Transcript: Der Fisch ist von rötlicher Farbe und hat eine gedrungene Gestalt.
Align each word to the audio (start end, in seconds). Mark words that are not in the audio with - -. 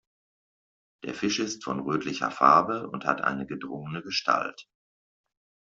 Der 1.05 1.13
Fisch 1.13 1.37
ist 1.37 1.63
von 1.63 1.79
rötlicher 1.81 2.31
Farbe 2.31 2.89
und 2.89 3.05
hat 3.05 3.21
eine 3.21 3.45
gedrungene 3.45 4.01
Gestalt. 4.01 4.67